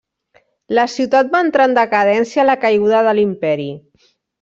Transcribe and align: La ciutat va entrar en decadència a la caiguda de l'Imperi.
La 0.79 0.85
ciutat 0.93 1.29
va 1.37 1.43
entrar 1.47 1.69
en 1.73 1.77
decadència 1.81 2.45
a 2.45 2.49
la 2.53 2.59
caiguda 2.67 3.07
de 3.11 3.19
l'Imperi. 3.23 3.73